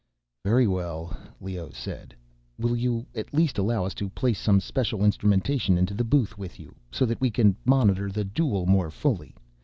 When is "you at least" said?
2.75-3.59